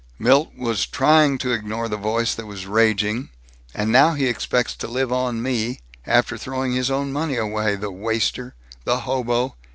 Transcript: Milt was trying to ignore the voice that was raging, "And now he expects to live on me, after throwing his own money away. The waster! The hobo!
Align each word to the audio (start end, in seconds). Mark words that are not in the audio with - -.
Milt 0.17 0.49
was 0.57 0.87
trying 0.87 1.37
to 1.37 1.51
ignore 1.51 1.87
the 1.87 1.95
voice 1.95 2.33
that 2.33 2.47
was 2.47 2.65
raging, 2.65 3.29
"And 3.75 3.91
now 3.91 4.15
he 4.15 4.25
expects 4.25 4.73
to 4.77 4.87
live 4.87 5.13
on 5.13 5.43
me, 5.43 5.81
after 6.07 6.39
throwing 6.39 6.71
his 6.73 6.89
own 6.89 7.13
money 7.13 7.35
away. 7.37 7.75
The 7.75 7.91
waster! 7.91 8.55
The 8.83 9.01
hobo! 9.01 9.57